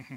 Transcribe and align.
Okay. 0.00 0.08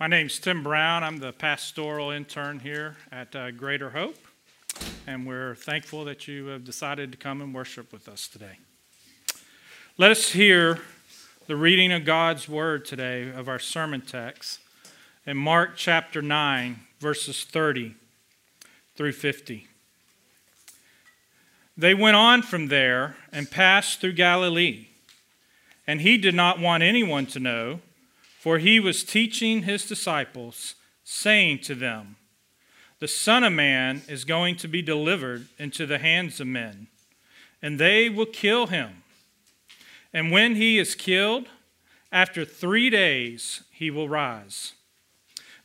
My 0.00 0.06
name's 0.06 0.38
Tim 0.38 0.62
Brown. 0.62 1.04
I'm 1.04 1.18
the 1.18 1.32
pastoral 1.32 2.10
intern 2.10 2.60
here 2.60 2.96
at 3.12 3.36
uh, 3.36 3.50
Greater 3.50 3.90
Hope, 3.90 4.16
and 5.06 5.26
we're 5.26 5.54
thankful 5.54 6.06
that 6.06 6.26
you 6.26 6.46
have 6.46 6.64
decided 6.64 7.12
to 7.12 7.18
come 7.18 7.42
and 7.42 7.54
worship 7.54 7.92
with 7.92 8.08
us 8.08 8.26
today. 8.26 8.58
Let 9.98 10.10
us 10.10 10.30
hear 10.30 10.80
the 11.46 11.56
reading 11.56 11.92
of 11.92 12.06
God's 12.06 12.48
Word 12.48 12.86
today 12.86 13.30
of 13.30 13.48
our 13.48 13.58
sermon 13.58 14.00
text 14.00 14.60
in 15.26 15.36
Mark 15.36 15.76
chapter 15.76 16.22
9, 16.22 16.80
verses 17.00 17.44
30 17.44 17.94
through 18.94 19.12
50. 19.12 19.66
They 21.76 21.94
went 21.94 22.16
on 22.16 22.42
from 22.42 22.68
there 22.68 23.16
and 23.32 23.50
passed 23.50 24.00
through 24.00 24.12
Galilee, 24.14 24.86
and 25.86 26.00
he 26.00 26.16
did 26.16 26.34
not 26.34 26.58
want 26.58 26.82
anyone 26.82 27.26
to 27.26 27.40
know 27.40 27.80
for 28.46 28.58
he 28.58 28.78
was 28.78 29.02
teaching 29.02 29.64
his 29.64 29.86
disciples, 29.86 30.76
saying 31.02 31.58
to 31.58 31.74
them, 31.74 32.14
The 33.00 33.08
Son 33.08 33.42
of 33.42 33.52
Man 33.52 34.02
is 34.08 34.24
going 34.24 34.54
to 34.58 34.68
be 34.68 34.82
delivered 34.82 35.48
into 35.58 35.84
the 35.84 35.98
hands 35.98 36.38
of 36.38 36.46
men, 36.46 36.86
and 37.60 37.76
they 37.76 38.08
will 38.08 38.24
kill 38.24 38.68
him. 38.68 39.02
And 40.12 40.30
when 40.30 40.54
he 40.54 40.78
is 40.78 40.94
killed, 40.94 41.48
after 42.12 42.44
three 42.44 42.88
days 42.88 43.64
he 43.72 43.90
will 43.90 44.08
rise. 44.08 44.74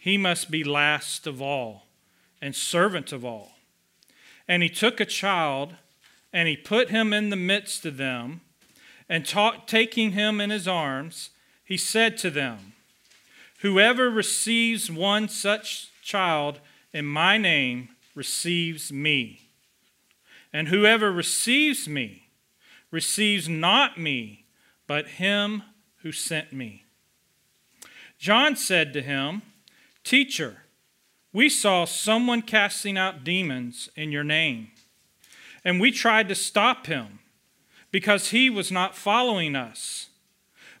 he 0.00 0.16
must 0.16 0.50
be 0.50 0.64
last 0.64 1.26
of 1.26 1.42
all 1.42 1.84
and 2.40 2.56
servant 2.56 3.12
of 3.12 3.22
all. 3.22 3.52
And 4.48 4.62
he 4.62 4.70
took 4.70 4.98
a 4.98 5.04
child, 5.04 5.74
and 6.32 6.48
he 6.48 6.56
put 6.56 6.88
him 6.88 7.12
in 7.12 7.28
the 7.28 7.36
midst 7.36 7.84
of 7.84 7.98
them, 7.98 8.40
and 9.10 9.26
ta- 9.26 9.62
taking 9.66 10.12
him 10.12 10.40
in 10.40 10.48
his 10.48 10.66
arms, 10.66 11.28
he 11.62 11.76
said 11.76 12.16
to 12.16 12.30
them, 12.30 12.72
Whoever 13.58 14.08
receives 14.08 14.90
one 14.90 15.28
such 15.28 15.90
child 16.02 16.60
in 16.94 17.04
my 17.04 17.36
name 17.36 17.90
receives 18.14 18.90
me. 18.90 19.50
And 20.50 20.68
whoever 20.68 21.12
receives 21.12 21.86
me 21.86 22.28
receives 22.90 23.50
not 23.50 24.00
me, 24.00 24.46
but 24.86 25.06
him 25.06 25.62
who 25.98 26.10
sent 26.10 26.54
me. 26.54 26.84
John 28.18 28.56
said 28.56 28.94
to 28.94 29.02
him, 29.02 29.42
Teacher, 30.10 30.64
we 31.32 31.48
saw 31.48 31.84
someone 31.84 32.42
casting 32.42 32.98
out 32.98 33.22
demons 33.22 33.88
in 33.94 34.10
your 34.10 34.24
name, 34.24 34.72
and 35.64 35.80
we 35.80 35.92
tried 35.92 36.28
to 36.28 36.34
stop 36.34 36.88
him 36.88 37.20
because 37.92 38.30
he 38.30 38.50
was 38.50 38.72
not 38.72 38.96
following 38.96 39.54
us. 39.54 40.08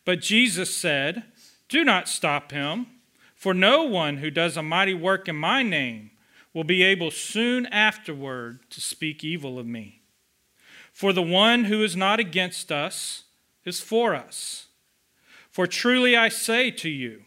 But 0.04 0.20
Jesus 0.20 0.74
said, 0.74 1.22
do 1.68 1.84
not 1.84 2.08
stop 2.08 2.50
him, 2.50 2.88
for 3.36 3.54
no 3.54 3.84
one 3.84 4.16
who 4.16 4.32
does 4.32 4.56
a 4.56 4.64
mighty 4.64 4.94
work 4.94 5.28
in 5.28 5.36
my 5.36 5.62
name 5.62 6.10
will 6.52 6.64
be 6.64 6.82
able 6.82 7.12
soon 7.12 7.66
afterward 7.66 8.68
to 8.70 8.80
speak 8.80 9.22
evil 9.22 9.60
of 9.60 9.66
me. 9.66 10.00
For 10.92 11.12
the 11.12 11.22
one 11.22 11.66
who 11.66 11.84
is 11.84 11.94
not 11.94 12.18
against 12.18 12.72
us 12.72 13.22
is 13.64 13.80
for 13.80 14.12
us. 14.12 14.66
For 15.52 15.68
truly 15.68 16.16
I 16.16 16.30
say 16.30 16.72
to 16.72 16.88
you, 16.88 17.22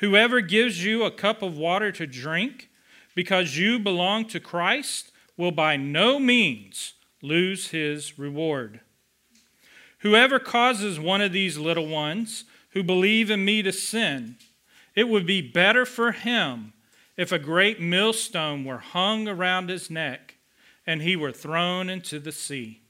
whoever 0.00 0.40
gives 0.40 0.84
you 0.84 1.04
a 1.04 1.10
cup 1.10 1.42
of 1.42 1.56
water 1.56 1.92
to 1.92 2.06
drink 2.06 2.68
because 3.14 3.56
you 3.56 3.78
belong 3.78 4.26
to 4.26 4.40
Christ 4.40 5.12
will 5.36 5.52
by 5.52 5.76
no 5.76 6.18
means 6.18 6.94
lose 7.22 7.68
his 7.68 8.18
reward. 8.18 8.80
Whoever 10.00 10.38
causes 10.38 10.98
one 10.98 11.20
of 11.20 11.32
these 11.32 11.58
little 11.58 11.86
ones, 11.86 12.44
who 12.70 12.82
believe 12.82 13.30
in 13.30 13.44
me 13.44 13.62
to 13.62 13.72
sin, 13.72 14.36
it 14.94 15.08
would 15.08 15.26
be 15.26 15.42
better 15.42 15.84
for 15.84 16.12
him 16.12 16.72
if 17.16 17.32
a 17.32 17.38
great 17.38 17.80
millstone 17.80 18.64
were 18.64 18.78
hung 18.78 19.28
around 19.28 19.68
his 19.68 19.90
neck 19.90 20.36
and 20.86 21.02
he 21.02 21.16
were 21.16 21.32
thrown 21.32 21.88
into 21.88 22.18
the 22.18 22.32
sea. 22.32 22.80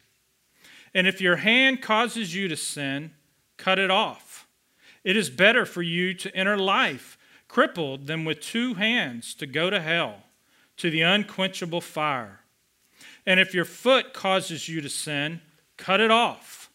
And 0.95 1.07
if 1.07 1.21
your 1.21 1.37
hand 1.37 1.83
causes 1.83 2.35
you 2.35 2.49
to 2.49 2.57
sin, 2.57 3.13
cut 3.57 3.79
it 3.79 3.91
off. 3.91 4.47
It 5.05 5.17
is 5.17 5.31
better 5.31 5.65
for 5.65 5.83
you 5.83 6.15
to 6.15 6.35
enter 6.37 6.57
life 6.57 7.17
crippled 7.49 8.07
than 8.07 8.25
with 8.25 8.41
two 8.41 8.75
hands 8.75 9.35
to 9.35 9.47
go 9.47 9.71
to 9.71 9.81
hell, 9.81 10.23
to 10.77 10.91
the 10.91 11.03
unquenchable 11.03 11.81
fire. 11.81 12.41
And 13.27 13.41
if 13.41 13.55
your 13.55 13.65
foot 13.65 14.13
causes 14.13 14.69
you 14.69 14.81
to 14.81 14.89
sin, 14.89 15.41
cut 15.77 16.01
it 16.01 16.11
off. 16.11 16.71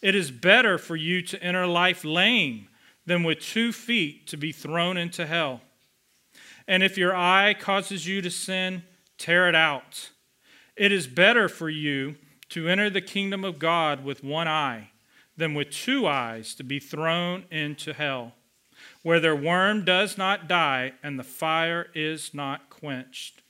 It 0.00 0.14
is 0.14 0.30
better 0.30 0.78
for 0.78 0.96
you 0.96 1.22
to 1.22 1.42
enter 1.42 1.66
life 1.66 2.04
lame 2.04 2.68
than 3.04 3.24
with 3.24 3.40
two 3.40 3.72
feet 3.72 4.26
to 4.28 4.36
be 4.36 4.52
thrown 4.52 4.96
into 4.96 5.26
hell. 5.26 5.60
And 6.68 6.82
if 6.82 6.96
your 6.96 7.14
eye 7.16 7.54
causes 7.58 8.06
you 8.06 8.22
to 8.22 8.30
sin, 8.30 8.84
tear 9.18 9.48
it 9.48 9.54
out. 9.54 10.10
It 10.76 10.92
is 10.92 11.06
better 11.06 11.48
for 11.48 11.68
you 11.68 12.16
to 12.50 12.68
enter 12.68 12.90
the 12.90 13.00
kingdom 13.00 13.44
of 13.44 13.58
God 13.58 14.04
with 14.04 14.22
one 14.22 14.46
eye 14.46 14.91
than 15.36 15.54
with 15.54 15.70
two 15.70 16.06
eyes 16.06 16.54
to 16.54 16.64
be 16.64 16.78
thrown 16.78 17.44
into 17.50 17.92
hell, 17.92 18.32
where 19.02 19.20
their 19.20 19.36
worm 19.36 19.84
does 19.84 20.18
not 20.18 20.48
die 20.48 20.92
and 21.02 21.18
the 21.18 21.24
fire 21.24 21.88
is 21.94 22.34
not 22.34 22.70
quenched. 22.70 23.42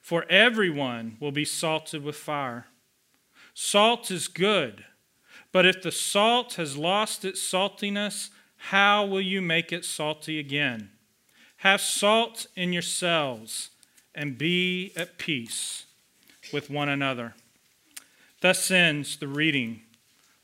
For 0.00 0.24
everyone 0.30 1.16
will 1.20 1.32
be 1.32 1.44
salted 1.44 2.02
with 2.02 2.16
fire. 2.16 2.66
Salt 3.54 4.10
is 4.10 4.28
good 4.28 4.84
but 5.52 5.66
if 5.66 5.82
the 5.82 5.92
salt 5.92 6.54
has 6.54 6.76
lost 6.76 7.24
its 7.24 7.40
saltiness, 7.40 8.30
how 8.56 9.04
will 9.04 9.20
you 9.20 9.42
make 9.42 9.72
it 9.72 9.84
salty 9.84 10.38
again? 10.38 10.90
Have 11.58 11.80
salt 11.80 12.46
in 12.54 12.72
yourselves 12.72 13.70
and 14.14 14.38
be 14.38 14.92
at 14.96 15.18
peace 15.18 15.86
with 16.52 16.70
one 16.70 16.88
another. 16.88 17.34
Thus 18.40 18.70
ends 18.70 19.16
the 19.16 19.28
reading 19.28 19.82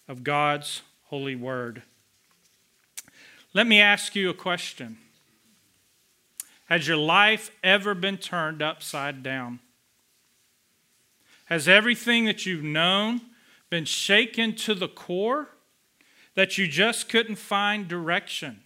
of 0.08 0.24
God's 0.24 0.82
holy 1.04 1.36
word. 1.36 1.82
Let 3.54 3.66
me 3.66 3.80
ask 3.80 4.14
you 4.14 4.30
a 4.30 4.34
question 4.34 4.98
Has 6.66 6.86
your 6.86 6.96
life 6.96 7.50
ever 7.62 7.94
been 7.94 8.18
turned 8.18 8.62
upside 8.62 9.22
down? 9.22 9.60
Has 11.46 11.68
everything 11.68 12.24
that 12.24 12.44
you've 12.44 12.64
known, 12.64 13.20
been 13.70 13.84
shaken 13.84 14.54
to 14.54 14.74
the 14.74 14.88
core 14.88 15.48
that 16.34 16.58
you 16.58 16.68
just 16.68 17.08
couldn't 17.08 17.36
find 17.36 17.88
direction. 17.88 18.60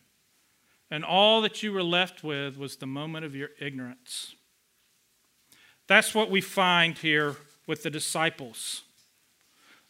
And 0.90 1.04
all 1.04 1.40
that 1.40 1.62
you 1.62 1.72
were 1.72 1.84
left 1.84 2.22
with 2.22 2.58
was 2.58 2.76
the 2.76 2.86
moment 2.86 3.24
of 3.24 3.34
your 3.34 3.50
ignorance. 3.60 4.34
That's 5.86 6.14
what 6.14 6.30
we 6.30 6.40
find 6.40 6.98
here 6.98 7.36
with 7.66 7.84
the 7.84 7.90
disciples. 7.90 8.82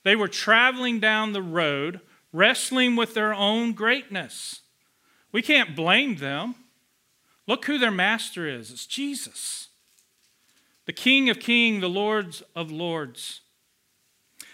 They 0.02 0.17
were 0.17 0.29
traveling 0.29 1.00
down 1.00 1.32
the 1.32 1.43
road, 1.43 2.00
wrestling 2.32 2.97
with 2.97 3.14
their 3.14 3.35
own 3.35 3.73
greatness. 3.73 4.62
We 5.32 5.43
can't 5.43 5.76
blame 5.76 6.17
them. 6.17 6.55
Look 7.47 7.64
who 7.67 7.79
their 7.79 7.91
master 7.91 8.47
is 8.47 8.70
it's 8.70 8.87
Jesus, 8.87 9.69
the 10.87 10.93
King 10.93 11.29
of 11.29 11.41
kings, 11.41 11.81
the 11.81 11.88
Lords 11.88 12.43
of 12.55 12.70
lords. 12.70 13.41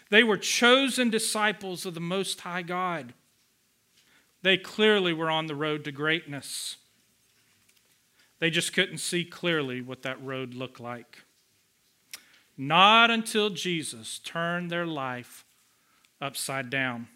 They 0.09 0.23
were 0.23 0.37
chosen 0.37 1.11
disciples 1.11 1.85
of 1.85 1.95
the 1.95 2.01
Most 2.01 2.41
High 2.41 2.63
God. 2.63 3.13
They 4.43 4.57
clearly 4.57 5.13
were 5.13 5.31
on 5.31 5.47
the 5.47 5.57
road 5.57 5.85
to 5.85 5.93
greatness. 5.93 6.77
They 8.39 8.51
just 8.51 8.73
couldn't 8.73 8.99
see 8.99 9.25
clearly 9.25 9.81
what 9.81 10.03
that 10.03 10.23
road 10.23 10.55
looked 10.55 10.79
like. 10.79 11.26
Not 12.57 13.11
until 13.11 13.51
Jesus 13.51 14.19
turned 14.19 14.71
their 14.71 14.87
life 14.87 15.45
upside 16.21 16.71
down 16.71 17.09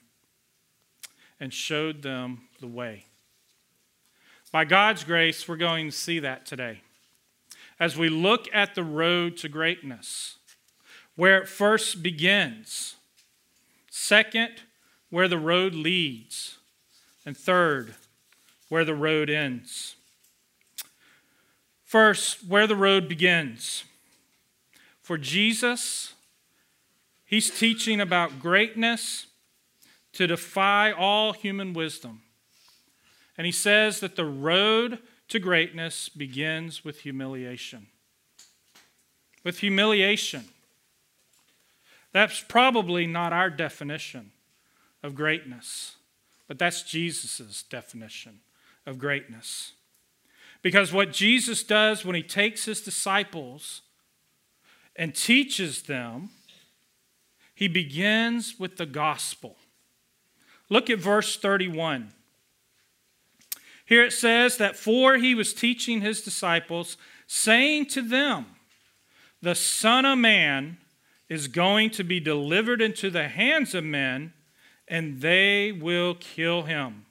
and 1.39 1.53
showed 1.53 2.03
them 2.03 2.43
the 2.61 2.67
way. 2.67 3.07
By 4.53 4.65
God's 4.65 5.05
grace, 5.05 5.49
we're 5.49 5.57
going 5.57 5.87
to 5.87 5.97
see 5.97 6.19
that 6.19 6.45
today. 6.45 6.83
As 7.79 7.97
we 7.97 8.09
look 8.09 8.47
at 8.53 8.75
the 8.75 8.85
road 8.85 9.37
to 9.39 9.49
greatness, 9.49 10.37
where 11.17 11.41
it 11.41 11.49
first 11.49 12.03
begins, 12.03 12.97
second, 13.91 14.63
where 15.09 15.29
the 15.29 15.39
road 15.39 15.75
leads, 15.75 16.59
and 17.25 17.37
third, 17.37 17.95
where 18.69 18.85
the 18.85 18.95
road 18.95 19.31
ends. 19.31 19.97
First, 21.85 22.47
where 22.47 22.67
the 22.67 22.77
road 22.77 23.09
begins. 23.09 23.85
For 25.11 25.19
Jesus, 25.19 26.15
he's 27.25 27.51
teaching 27.51 28.01
about 28.01 28.39
greatness 28.39 29.27
to 30.13 30.29
defy 30.29 30.93
all 30.93 31.33
human 31.33 31.73
wisdom. 31.73 32.23
And 33.37 33.45
he 33.45 33.51
says 33.51 33.99
that 33.99 34.15
the 34.15 34.25
road 34.25 35.01
to 35.31 35.41
greatness 35.41 36.09
begins 36.09 36.85
with 36.85 37.01
humiliation. 37.01 37.89
With 39.43 39.59
humiliation. 39.59 40.45
That's 42.13 42.41
probably 42.43 43.09
not 43.09 43.33
our 43.33 43.51
definition 43.51 44.31
of 45.03 45.17
greatness, 45.17 45.97
but 46.47 46.57
that's 46.57 46.85
Jesus' 46.85 47.65
definition 47.65 48.43
of 48.87 48.97
greatness. 48.97 49.73
Because 50.63 50.93
what 50.93 51.13
Jesus 51.13 51.65
does 51.65 52.05
when 52.05 52.15
he 52.15 52.23
takes 52.23 52.67
his 52.67 52.81
disciples 52.81 53.83
and 54.97 55.15
teaches 55.15 55.83
them, 55.83 56.31
he 57.55 57.69
begins 57.69 58.57
with 58.59 58.77
the 58.77 58.87
gospel. 58.87 59.57
Look 60.69 60.89
at 60.89 60.99
verse 60.99 61.37
31. 61.37 62.13
Here 63.85 64.05
it 64.05 64.13
says 64.13 64.57
that 64.59 64.77
for 64.77 65.17
he 65.17 65.35
was 65.35 65.53
teaching 65.53 66.01
his 66.01 66.23
disciples, 66.23 66.97
saying 67.27 67.87
to 67.87 68.03
them, 68.03 68.47
The 69.43 69.57
Son 69.57 70.05
of 70.05 70.19
Man 70.19 70.79
is 71.29 71.49
going 71.49 71.91
to 71.91 72.05
be 72.05 72.21
delivered 72.21 72.81
into 72.81 73.11
the 73.11 73.29
hands 73.29 73.75
of 73.75 73.85
men, 73.85 74.33
and 74.87 75.21
they 75.21 75.73
will 75.73 76.15
kill 76.15 76.63
him. 76.63 77.07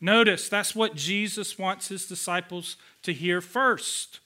Notice 0.00 0.48
that's 0.48 0.74
what 0.74 0.94
Jesus 0.94 1.58
wants 1.58 1.88
his 1.88 2.06
disciples 2.06 2.76
to 3.02 3.12
hear 3.12 3.40
first. 3.40 4.20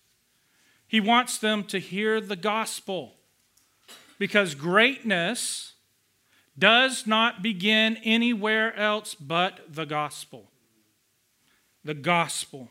He 0.95 1.01
wants 1.01 1.39
them 1.39 1.65
to 1.65 1.81
hear 1.81 2.21
the 2.21 2.37
gospel 2.37 3.15
because 4.17 4.55
greatness 4.55 5.73
does 6.57 7.05
not 7.05 7.43
begin 7.43 7.97
anywhere 8.05 8.73
else 8.77 9.17
but 9.17 9.63
the 9.69 9.87
gospel 9.87 10.53
the 11.83 11.95
gospel. 11.95 12.69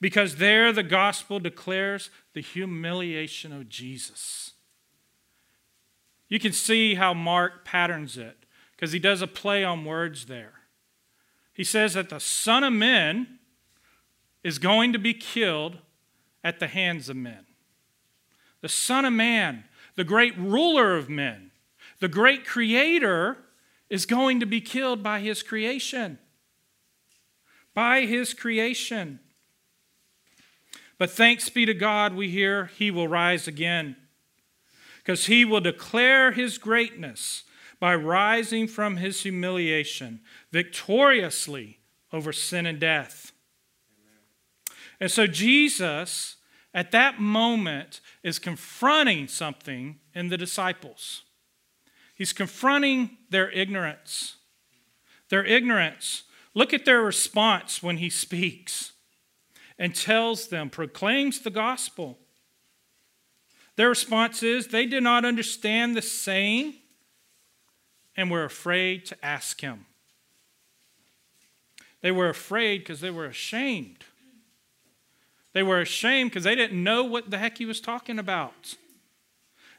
Because 0.00 0.36
there 0.36 0.72
the 0.72 0.82
gospel 0.82 1.38
declares 1.38 2.08
the 2.32 2.40
humiliation 2.40 3.52
of 3.52 3.68
Jesus. 3.68 4.52
You 6.30 6.40
can 6.40 6.54
see 6.54 6.94
how 6.94 7.12
Mark 7.12 7.62
patterns 7.62 8.16
it 8.16 8.38
because 8.74 8.92
he 8.92 8.98
does 8.98 9.20
a 9.20 9.26
play 9.26 9.62
on 9.62 9.84
words 9.84 10.24
there. 10.24 10.54
He 11.52 11.62
says 11.62 11.92
that 11.92 12.08
the 12.08 12.20
Son 12.20 12.64
of 12.64 12.72
Men 12.72 13.38
is 14.42 14.58
going 14.58 14.94
to 14.94 14.98
be 14.98 15.12
killed 15.12 15.76
at 16.42 16.60
the 16.60 16.68
hands 16.68 17.08
of 17.08 17.16
men. 17.16 17.46
The 18.60 18.68
Son 18.68 19.04
of 19.04 19.12
Man, 19.12 19.64
the 19.96 20.04
great 20.04 20.36
ruler 20.36 20.96
of 20.96 21.08
men, 21.08 21.50
the 22.00 22.08
great 22.08 22.46
creator, 22.46 23.38
is 23.88 24.06
going 24.06 24.40
to 24.40 24.46
be 24.46 24.60
killed 24.60 25.02
by 25.02 25.20
his 25.20 25.42
creation 25.42 26.18
by 27.78 28.06
his 28.06 28.34
creation. 28.34 29.20
But 30.98 31.12
thanks 31.12 31.48
be 31.48 31.64
to 31.64 31.74
God, 31.74 32.12
we 32.12 32.28
hear 32.28 32.72
he 32.76 32.90
will 32.90 33.06
rise 33.06 33.46
again, 33.46 33.94
because 34.96 35.26
he 35.26 35.44
will 35.44 35.60
declare 35.60 36.32
his 36.32 36.58
greatness 36.58 37.44
by 37.78 37.94
rising 37.94 38.66
from 38.66 38.96
his 38.96 39.22
humiliation 39.22 40.18
victoriously 40.50 41.78
over 42.12 42.32
sin 42.32 42.66
and 42.66 42.80
death. 42.80 43.27
And 45.00 45.10
so 45.10 45.26
Jesus, 45.26 46.36
at 46.74 46.90
that 46.92 47.20
moment, 47.20 48.00
is 48.22 48.38
confronting 48.38 49.28
something 49.28 50.00
in 50.14 50.28
the 50.28 50.38
disciples. 50.38 51.22
He's 52.14 52.32
confronting 52.32 53.18
their 53.30 53.50
ignorance. 53.50 54.36
Their 55.28 55.44
ignorance 55.44 56.24
Look 56.58 56.74
at 56.74 56.84
their 56.84 57.02
response 57.02 57.84
when 57.84 57.98
he 57.98 58.10
speaks 58.10 58.90
and 59.78 59.94
tells 59.94 60.48
them, 60.48 60.70
proclaims 60.70 61.38
the 61.38 61.50
gospel. 61.50 62.18
Their 63.76 63.90
response 63.90 64.42
is 64.42 64.66
they 64.66 64.86
did 64.86 65.04
not 65.04 65.24
understand 65.24 65.94
the 65.94 66.02
saying 66.02 66.74
and 68.16 68.28
were 68.28 68.42
afraid 68.42 69.06
to 69.06 69.24
ask 69.24 69.60
him. 69.60 69.86
They 72.00 72.10
were 72.10 72.28
afraid 72.28 72.78
because 72.78 73.00
they 73.00 73.12
were 73.12 73.26
ashamed. 73.26 74.04
They 75.54 75.62
were 75.62 75.80
ashamed 75.80 76.30
because 76.30 76.44
they 76.44 76.54
didn't 76.54 76.82
know 76.82 77.04
what 77.04 77.30
the 77.30 77.38
heck 77.38 77.58
he 77.58 77.66
was 77.66 77.80
talking 77.80 78.18
about. 78.18 78.76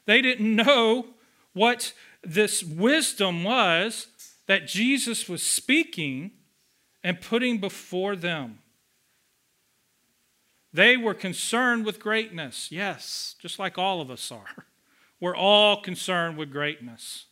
They 0.06 0.20
didn't 0.20 0.54
know 0.54 1.06
what 1.52 1.92
this 2.22 2.62
wisdom 2.62 3.44
was 3.44 4.08
that 4.46 4.66
Jesus 4.66 5.28
was 5.28 5.42
speaking 5.42 6.32
and 7.02 7.20
putting 7.20 7.58
before 7.58 8.16
them. 8.16 8.58
They 10.72 10.96
were 10.96 11.14
concerned 11.14 11.84
with 11.84 11.98
greatness, 11.98 12.70
yes, 12.70 13.34
just 13.40 13.58
like 13.58 13.78
all 13.78 14.00
of 14.00 14.10
us 14.10 14.30
are. 14.30 14.66
We're 15.20 15.36
all 15.36 15.82
concerned 15.82 16.36
with 16.36 16.50
greatness. 16.50 17.26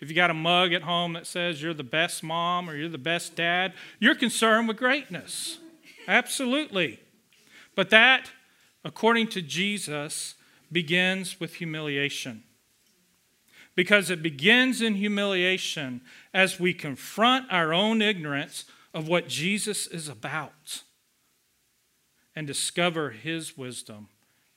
If 0.00 0.08
you 0.08 0.14
got 0.14 0.30
a 0.30 0.34
mug 0.34 0.72
at 0.72 0.82
home 0.82 1.12
that 1.14 1.26
says 1.26 1.62
you're 1.62 1.74
the 1.74 1.82
best 1.82 2.22
mom 2.22 2.70
or 2.70 2.76
you're 2.76 2.88
the 2.88 2.98
best 2.98 3.36
dad, 3.36 3.74
you're 3.98 4.14
concerned 4.14 4.68
with 4.68 4.76
greatness. 4.76 5.58
Absolutely. 6.08 7.00
But 7.80 7.88
that, 7.88 8.30
according 8.84 9.28
to 9.28 9.40
Jesus, 9.40 10.34
begins 10.70 11.40
with 11.40 11.54
humiliation 11.54 12.42
because 13.74 14.10
it 14.10 14.22
begins 14.22 14.82
in 14.82 14.96
humiliation 14.96 16.02
as 16.34 16.60
we 16.60 16.74
confront 16.74 17.50
our 17.50 17.72
own 17.72 18.02
ignorance 18.02 18.66
of 18.92 19.08
what 19.08 19.28
Jesus 19.28 19.86
is 19.86 20.10
about 20.10 20.82
and 22.36 22.46
discover 22.46 23.12
his 23.12 23.56
wisdom 23.56 24.08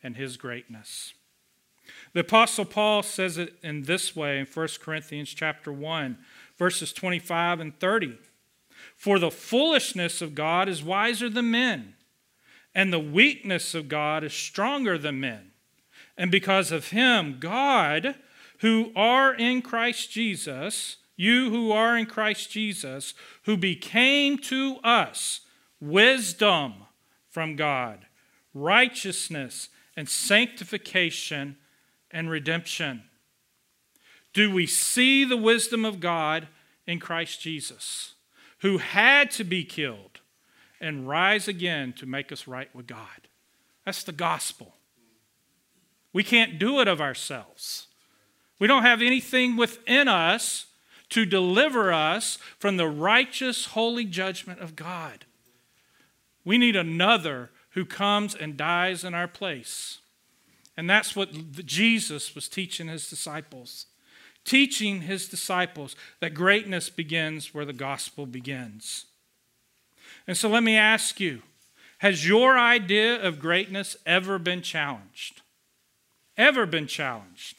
and 0.04 0.18
his 0.18 0.36
greatness. 0.36 1.14
The 2.12 2.20
apostle 2.20 2.66
Paul 2.66 3.04
says 3.04 3.38
it 3.38 3.54
in 3.64 3.84
this 3.84 4.18
way 4.18 4.38
in 4.38 4.46
1 4.46 4.68
Corinthians 4.82 5.34
chapter 5.34 5.72
1 5.72 6.18
verses 6.58 6.92
25 6.92 7.62
and 7.62 7.80
30. 7.80 8.18
For 8.98 9.18
the 9.18 9.32
foolishness 9.32 10.22
of 10.22 10.36
God 10.36 10.68
is 10.68 10.84
wiser 10.84 11.30
than 11.30 11.52
men, 11.52 11.93
and 12.76 12.92
the 12.92 13.00
weakness 13.00 13.74
of 13.74 13.90
God 13.90 14.24
is 14.24 14.34
stronger 14.34 14.98
than 14.98 15.20
men. 15.20 15.52
And 16.18 16.32
because 16.32 16.72
of 16.72 16.90
him 16.90 17.38
God 17.40 18.16
who 18.60 18.92
are 18.96 19.34
in 19.34 19.62
Christ 19.62 20.12
Jesus 20.12 20.98
you 21.16 21.50
who 21.50 21.72
are 21.72 21.98
in 21.98 22.06
Christ 22.06 22.50
Jesus, 22.52 23.14
who 23.44 23.58
became 23.58 24.38
to 24.40 24.78
us 24.84 25.42
wisdom 25.80 26.74
from 27.30 27.56
God, 27.56 28.06
righteousness 28.54 29.70
and 29.96 30.10
sanctification 30.10 31.58
and 32.10 32.30
redemption. 32.30 33.04
Do 34.34 34.52
we 34.52 34.66
see 34.66 35.24
the 35.24 35.38
wisdom 35.38 35.86
of 35.86 36.00
God 36.00 36.48
in 36.88 37.00
Christ 37.00 37.42
Jesus, 37.42 38.16
who 38.60 38.80
had 38.80 39.30
to 39.32 39.44
be 39.44 39.64
killed 39.64 40.13
and 40.84 41.08
rise 41.08 41.48
again 41.48 41.94
to 41.94 42.06
make 42.06 42.32
us 42.32 42.48
right 42.48 42.74
with 42.76 42.86
God? 42.86 43.28
That's 43.86 44.04
the 44.04 44.12
gospel. 44.12 44.76
We 46.12 46.24
can't 46.24 46.60
do 46.60 46.80
it 46.80 46.88
of 46.88 47.02
ourselves. 47.02 47.88
We 48.60 48.68
don't 48.68 48.84
have 48.84 49.02
anything 49.02 49.58
within 49.58 50.08
us 50.08 50.68
to 51.10 51.26
deliver 51.26 51.92
us 51.92 52.38
from 52.60 52.78
the 52.78 52.88
righteous, 52.88 53.66
holy 53.68 54.06
judgment 54.06 54.60
of 54.60 54.76
God. 54.76 55.26
We 56.46 56.58
need 56.58 56.76
another 56.76 57.50
who 57.72 57.86
comes 57.86 58.36
and 58.36 58.58
dies 58.58 59.04
in 59.04 59.14
our 59.14 59.28
place. 59.28 60.00
And 60.76 60.90
that's 60.90 61.16
what 61.16 61.32
Jesus 61.66 62.36
was 62.36 62.48
teaching 62.48 62.88
his 62.88 63.10
disciples. 63.10 63.88
Teaching 64.44 65.02
his 65.02 65.28
disciples 65.28 65.96
that 66.20 66.34
greatness 66.34 66.90
begins 66.90 67.54
where 67.54 67.66
the 67.66 67.74
gospel 67.74 68.26
begins. 68.26 69.06
And 70.28 70.38
so 70.38 70.50
let 70.50 70.64
me 70.64 70.78
ask 70.78 71.20
you 71.20 71.42
has 72.00 72.28
your 72.28 72.58
idea 72.58 73.22
of 73.22 73.40
greatness 73.40 73.96
ever 74.06 74.38
been 74.38 74.62
challenged? 74.62 75.42
Ever 76.38 76.66
been 76.66 76.88
challenged? 76.88 77.58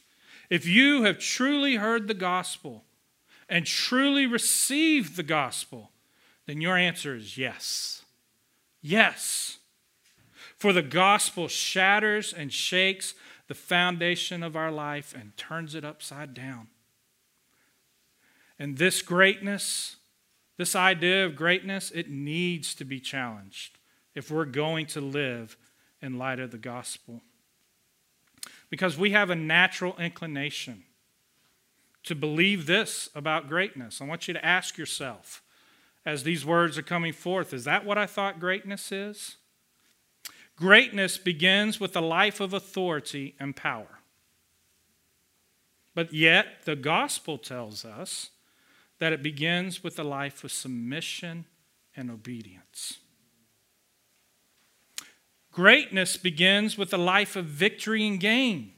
If 0.51 0.67
you 0.67 1.05
have 1.05 1.19
truly 1.19 1.77
heard 1.77 2.09
the 2.09 2.15
gospel, 2.15 2.85
and 3.49 3.67
truly 3.67 4.27
received 4.27 5.17
the 5.17 5.23
gospel, 5.23 5.91
then 6.47 6.61
your 6.61 6.77
answer 6.77 7.15
is 7.15 7.39
yes. 7.39 8.03
Yes. 8.83 9.59
For 10.57 10.73
the 10.73 10.83
gospel 10.83 11.49
shatters 11.49 12.33
and 12.33 12.53
shakes 12.53 13.15
the 13.49 13.55
foundation 13.55 14.43
of 14.43 14.57
our 14.57 14.71
life 14.71 15.15
and 15.19 15.37
turns 15.37 15.75
it 15.75 15.85
upside 15.85 16.35
down. 16.35 16.69
And 18.59 18.79
this 18.79 19.03
greatness, 19.03 19.97
this 20.57 20.77
idea 20.77 21.27
of 21.27 21.37
greatness, 21.37 21.91
it 21.91 22.11
needs 22.11 22.75
to 22.77 22.85
be 22.85 23.01
challenged 23.01 23.79
if 24.15 24.31
we're 24.31 24.45
going 24.45 24.87
to 24.87 25.01
live 25.01 25.57
in 26.01 26.19
light 26.19 26.39
of 26.39 26.51
the 26.51 26.59
gospel. 26.59 27.23
Because 28.71 28.97
we 28.97 29.11
have 29.11 29.31
a 29.31 29.37
natural 29.37 29.97
inclination 29.99 30.85
to 32.05 32.15
believe 32.15 32.67
this 32.67 33.09
about 33.15 33.49
greatness. 33.49 34.01
I 34.01 34.05
want 34.05 34.29
you 34.29 34.35
to 34.35 34.45
ask 34.45 34.79
yourself 34.79 35.43
as 36.07 36.23
these 36.23 36.45
words 36.45 36.77
are 36.77 36.83
coming 36.83 37.13
forth 37.13 37.53
is 37.53 37.65
that 37.65 37.85
what 37.85 37.99
I 37.99 38.07
thought 38.07 38.39
greatness 38.39 38.93
is? 38.93 39.37
Greatness 40.57 41.19
begins 41.19 41.81
with 41.81 41.97
a 41.97 42.01
life 42.01 42.41
of 42.41 42.53
authority 42.53 43.35
and 43.41 43.57
power. 43.57 43.99
But 45.95 46.13
yet, 46.13 46.65
the 46.65 46.77
gospel 46.77 47.39
tells 47.39 47.85
us 47.85 48.31
that 48.99 49.13
it 49.13 49.23
begins 49.23 49.83
with 49.83 49.99
a 49.99 50.05
life 50.05 50.45
of 50.45 50.53
submission 50.53 51.47
and 51.97 52.11
obedience. 52.11 52.99
Greatness 55.53 56.17
begins 56.17 56.77
with 56.77 56.93
a 56.93 56.99
life 56.99 57.37
of 57.37 57.45
victory 57.45 58.07
and 58.07 58.19
gain. 58.19 58.73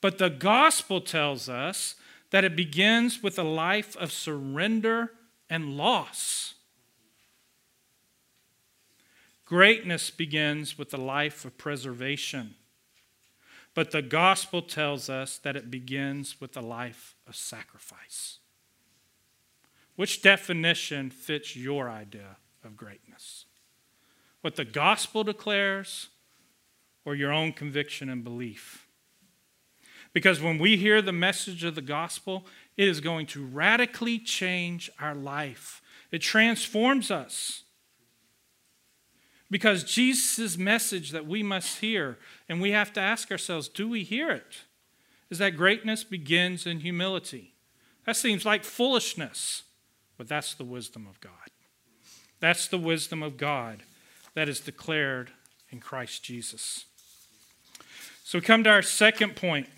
But 0.00 0.18
the 0.18 0.30
gospel 0.30 1.00
tells 1.00 1.48
us 1.48 1.96
that 2.30 2.44
it 2.44 2.56
begins 2.56 3.22
with 3.22 3.38
a 3.38 3.44
life 3.44 3.96
of 3.96 4.10
surrender 4.10 5.12
and 5.50 5.76
loss. 5.76 6.54
Greatness 9.44 10.10
begins 10.10 10.78
with 10.78 10.94
a 10.94 10.98
life 10.98 11.44
of 11.44 11.58
preservation. 11.58 12.54
But 13.74 13.90
the 13.90 14.02
gospel 14.02 14.62
tells 14.62 15.10
us 15.10 15.38
that 15.38 15.56
it 15.56 15.70
begins 15.70 16.40
with 16.40 16.56
a 16.56 16.62
life 16.62 17.14
of 17.26 17.36
sacrifice. 17.36 18.38
Which 19.96 20.22
definition 20.22 21.10
fits 21.10 21.54
your 21.54 21.88
idea 21.88 22.36
of 22.64 22.76
greatness? 22.76 23.44
What 24.40 24.56
the 24.56 24.64
gospel 24.64 25.24
declares 25.24 26.08
or 27.04 27.14
your 27.14 27.32
own 27.32 27.52
conviction 27.52 28.08
and 28.08 28.24
belief? 28.24 28.88
Because 30.12 30.40
when 30.40 30.58
we 30.58 30.76
hear 30.76 31.02
the 31.02 31.12
message 31.12 31.64
of 31.64 31.74
the 31.74 31.82
gospel, 31.82 32.46
it 32.76 32.88
is 32.88 33.00
going 33.00 33.26
to 33.26 33.44
radically 33.44 34.18
change 34.18 34.90
our 35.00 35.14
life. 35.14 35.82
It 36.10 36.20
transforms 36.20 37.10
us. 37.10 37.64
Because 39.50 39.84
Jesus' 39.84 40.56
message 40.56 41.10
that 41.10 41.26
we 41.26 41.42
must 41.42 41.78
hear, 41.78 42.18
and 42.48 42.60
we 42.60 42.70
have 42.70 42.92
to 42.94 43.00
ask 43.00 43.30
ourselves 43.30 43.68
do 43.68 43.88
we 43.88 44.02
hear 44.02 44.30
it? 44.30 44.62
Is 45.30 45.38
that 45.38 45.56
greatness 45.56 46.04
begins 46.04 46.66
in 46.66 46.80
humility? 46.80 47.54
That 48.06 48.16
seems 48.16 48.44
like 48.44 48.64
foolishness, 48.64 49.62
but 50.16 50.28
that's 50.28 50.54
the 50.54 50.64
wisdom 50.64 51.06
of 51.08 51.20
God. 51.20 51.32
That's 52.40 52.66
the 52.66 52.78
wisdom 52.78 53.22
of 53.22 53.36
God 53.36 53.82
that 54.34 54.48
is 54.48 54.60
declared 54.60 55.30
in 55.70 55.80
Christ 55.80 56.22
Jesus. 56.22 56.84
So 58.22 58.38
we 58.38 58.42
come 58.42 58.64
to 58.64 58.70
our 58.70 58.82
second 58.82 59.36
point 59.36 59.68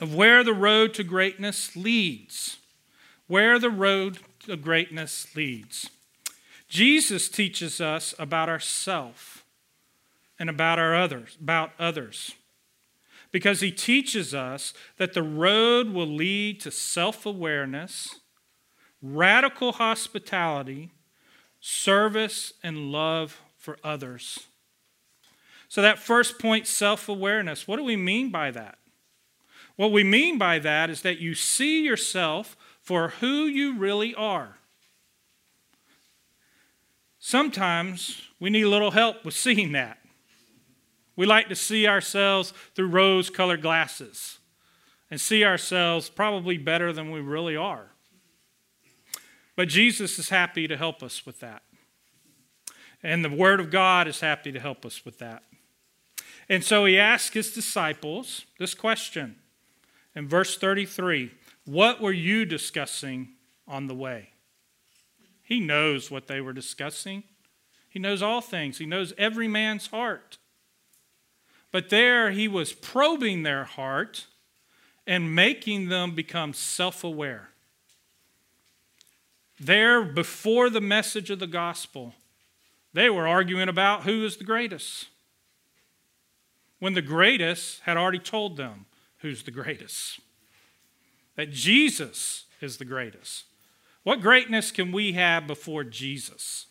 of 0.00 0.14
where 0.14 0.42
the 0.42 0.54
road 0.54 0.94
to 0.94 1.04
greatness 1.04 1.76
leads. 1.76 2.58
Where 3.26 3.58
the 3.58 3.70
road 3.70 4.18
to 4.46 4.56
greatness 4.56 5.36
leads. 5.36 5.90
Jesus 6.68 7.28
teaches 7.28 7.80
us 7.80 8.14
about 8.18 8.48
ourself 8.48 9.44
and 10.38 10.48
about 10.48 10.78
our 10.78 10.94
others, 10.94 11.36
about 11.40 11.72
others. 11.78 12.34
Because 13.30 13.60
he 13.60 13.70
teaches 13.70 14.34
us 14.34 14.72
that 14.96 15.12
the 15.12 15.22
road 15.22 15.90
will 15.90 16.06
lead 16.06 16.60
to 16.60 16.70
self-awareness, 16.70 18.16
radical 19.02 19.72
hospitality, 19.72 20.90
service, 21.60 22.52
and 22.62 22.92
love 22.92 23.40
for 23.56 23.78
others. 23.84 24.46
So, 25.68 25.82
that 25.82 25.98
first 25.98 26.38
point, 26.38 26.66
self 26.66 27.08
awareness, 27.08 27.68
what 27.68 27.76
do 27.76 27.84
we 27.84 27.96
mean 27.96 28.30
by 28.30 28.50
that? 28.50 28.78
What 29.76 29.92
we 29.92 30.04
mean 30.04 30.36
by 30.36 30.58
that 30.58 30.90
is 30.90 31.02
that 31.02 31.20
you 31.20 31.34
see 31.34 31.84
yourself 31.84 32.56
for 32.82 33.08
who 33.20 33.44
you 33.44 33.76
really 33.76 34.14
are. 34.14 34.56
Sometimes 37.18 38.22
we 38.40 38.50
need 38.50 38.62
a 38.62 38.68
little 38.68 38.90
help 38.90 39.24
with 39.24 39.34
seeing 39.36 39.72
that. 39.72 39.98
We 41.16 41.26
like 41.26 41.48
to 41.48 41.54
see 41.54 41.86
ourselves 41.86 42.52
through 42.74 42.88
rose 42.88 43.30
colored 43.30 43.62
glasses 43.62 44.38
and 45.10 45.20
see 45.20 45.44
ourselves 45.44 46.08
probably 46.08 46.56
better 46.56 46.92
than 46.92 47.10
we 47.10 47.20
really 47.20 47.56
are. 47.56 47.90
But 49.60 49.68
Jesus 49.68 50.18
is 50.18 50.30
happy 50.30 50.66
to 50.66 50.74
help 50.74 51.02
us 51.02 51.26
with 51.26 51.40
that. 51.40 51.60
And 53.02 53.22
the 53.22 53.28
Word 53.28 53.60
of 53.60 53.70
God 53.70 54.08
is 54.08 54.20
happy 54.20 54.52
to 54.52 54.58
help 54.58 54.86
us 54.86 55.04
with 55.04 55.18
that. 55.18 55.42
And 56.48 56.64
so 56.64 56.86
he 56.86 56.98
asked 56.98 57.34
his 57.34 57.52
disciples 57.52 58.46
this 58.58 58.72
question 58.72 59.36
in 60.16 60.26
verse 60.26 60.56
33 60.56 61.32
What 61.66 62.00
were 62.00 62.10
you 62.10 62.46
discussing 62.46 63.32
on 63.68 63.86
the 63.86 63.94
way? 63.94 64.30
He 65.42 65.60
knows 65.60 66.10
what 66.10 66.26
they 66.26 66.40
were 66.40 66.54
discussing. 66.54 67.24
He 67.86 67.98
knows 67.98 68.22
all 68.22 68.40
things, 68.40 68.78
he 68.78 68.86
knows 68.86 69.12
every 69.18 69.46
man's 69.46 69.88
heart. 69.88 70.38
But 71.70 71.90
there 71.90 72.30
he 72.30 72.48
was 72.48 72.72
probing 72.72 73.42
their 73.42 73.64
heart 73.64 74.26
and 75.06 75.34
making 75.34 75.90
them 75.90 76.14
become 76.14 76.54
self 76.54 77.04
aware. 77.04 77.49
There, 79.60 80.02
before 80.02 80.70
the 80.70 80.80
message 80.80 81.28
of 81.28 81.38
the 81.38 81.46
gospel, 81.46 82.14
they 82.94 83.10
were 83.10 83.28
arguing 83.28 83.68
about 83.68 84.04
who 84.04 84.24
is 84.24 84.38
the 84.38 84.44
greatest. 84.44 85.08
When 86.78 86.94
the 86.94 87.02
greatest 87.02 87.80
had 87.82 87.98
already 87.98 88.18
told 88.18 88.56
them 88.56 88.86
who's 89.18 89.42
the 89.42 89.50
greatest. 89.50 90.20
That 91.36 91.52
Jesus 91.52 92.46
is 92.62 92.78
the 92.78 92.86
greatest. 92.86 93.44
What 94.02 94.22
greatness 94.22 94.72
can 94.72 94.92
we 94.92 95.12
have 95.12 95.46
before 95.46 95.84
Jesus? 95.84 96.66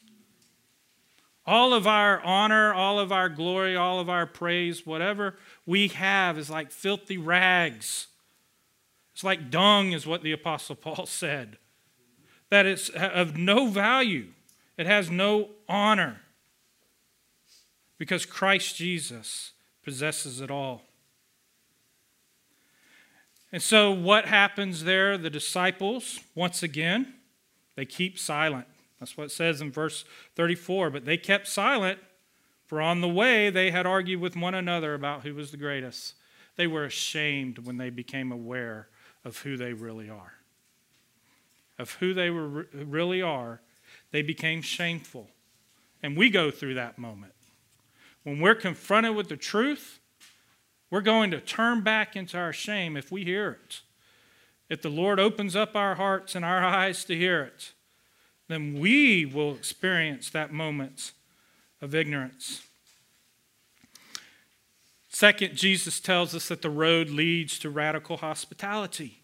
All 1.45 1.73
of 1.73 1.85
our 1.85 2.19
honor, 2.21 2.73
all 2.73 2.99
of 2.99 3.11
our 3.11 3.29
glory, 3.29 3.75
all 3.75 3.99
of 3.99 4.09
our 4.09 4.25
praise, 4.25 4.85
whatever 4.85 5.35
we 5.63 5.89
have 5.89 6.39
is 6.39 6.49
like 6.49 6.71
filthy 6.71 7.19
rags. 7.19 8.07
It's 9.13 9.23
like 9.23 9.51
dung, 9.51 9.91
is 9.91 10.07
what 10.07 10.23
the 10.23 10.31
Apostle 10.31 10.75
Paul 10.75 11.05
said. 11.07 11.57
That 12.49 12.65
it's 12.65 12.89
of 12.89 13.37
no 13.37 13.67
value, 13.67 14.27
it 14.77 14.85
has 14.85 15.09
no 15.09 15.49
honor. 15.67 16.21
Because 17.97 18.25
Christ 18.25 18.77
Jesus 18.77 19.51
possesses 19.83 20.39
it 20.39 20.49
all. 20.49 20.83
And 23.51 23.61
so, 23.61 23.91
what 23.91 24.25
happens 24.25 24.83
there? 24.83 25.17
The 25.17 25.29
disciples, 25.29 26.19
once 26.35 26.63
again, 26.63 27.15
they 27.75 27.85
keep 27.85 28.19
silent. 28.19 28.67
That's 28.99 29.17
what 29.17 29.25
it 29.25 29.31
says 29.31 29.61
in 29.61 29.71
verse 29.71 30.05
34. 30.35 30.89
But 30.91 31.05
they 31.05 31.17
kept 31.17 31.47
silent, 31.47 31.99
for 32.65 32.81
on 32.81 33.01
the 33.01 33.07
way 33.07 33.49
they 33.49 33.71
had 33.71 33.85
argued 33.85 34.21
with 34.21 34.35
one 34.35 34.53
another 34.53 34.93
about 34.93 35.23
who 35.23 35.33
was 35.33 35.51
the 35.51 35.57
greatest. 35.57 36.13
They 36.57 36.67
were 36.67 36.85
ashamed 36.85 37.59
when 37.59 37.77
they 37.77 37.89
became 37.89 38.31
aware 38.31 38.89
of 39.25 39.39
who 39.39 39.57
they 39.57 39.73
really 39.73 40.09
are. 40.09 40.33
Of 41.79 41.93
who 41.93 42.13
they 42.13 42.29
were, 42.29 42.67
really 42.73 43.21
are, 43.21 43.61
they 44.11 44.21
became 44.21 44.61
shameful. 44.61 45.29
And 46.03 46.15
we 46.15 46.29
go 46.29 46.51
through 46.51 46.75
that 46.75 46.99
moment. 46.99 47.33
When 48.23 48.39
we're 48.39 48.55
confronted 48.55 49.15
with 49.15 49.29
the 49.29 49.37
truth, 49.37 49.99
we're 50.91 51.01
going 51.01 51.31
to 51.31 51.39
turn 51.39 51.81
back 51.81 52.15
into 52.15 52.37
our 52.37 52.53
shame 52.53 52.97
if 52.97 53.11
we 53.11 53.23
hear 53.23 53.51
it. 53.63 53.81
If 54.69 54.81
the 54.81 54.89
Lord 54.89 55.19
opens 55.19 55.55
up 55.55 55.75
our 55.75 55.95
hearts 55.95 56.35
and 56.35 56.45
our 56.45 56.63
eyes 56.63 57.03
to 57.05 57.15
hear 57.15 57.41
it, 57.41 57.71
then 58.47 58.79
we 58.79 59.25
will 59.25 59.55
experience 59.55 60.29
that 60.29 60.51
moment 60.51 61.13
of 61.81 61.95
ignorance. 61.95 62.61
Second, 65.07 65.55
Jesus 65.55 65.99
tells 65.99 66.35
us 66.35 66.47
that 66.49 66.61
the 66.61 66.69
road 66.69 67.09
leads 67.09 67.57
to 67.59 67.69
radical 67.69 68.17
hospitality. 68.17 69.18